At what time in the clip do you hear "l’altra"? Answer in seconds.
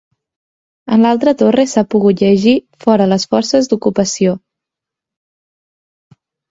1.05-1.33